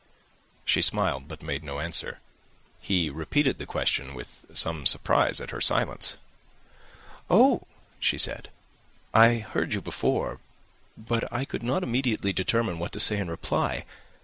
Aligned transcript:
She 0.65 0.81
smiled, 0.81 1.27
but 1.27 1.43
made 1.43 1.63
no 1.63 1.79
answer. 1.79 2.21
He 2.79 3.07
repeated 3.11 3.59
the 3.59 3.67
question, 3.67 4.15
with 4.15 4.43
some 4.51 4.87
surprise 4.87 5.39
at 5.39 5.51
her 5.51 5.61
silence. 5.61 6.17
"Oh," 7.29 7.67
said 8.01 8.43
she, 8.43 8.51
"I 9.13 9.35
heard 9.35 9.75
you 9.75 9.81
before; 9.83 10.39
but 10.97 11.31
I 11.31 11.45
could 11.45 11.61
not 11.61 11.83
immediately 11.83 12.33
determine 12.33 12.79
what 12.79 12.93
to 12.93 12.99
say 12.99 13.17
in 13.19 13.29
reply. 13.29 13.85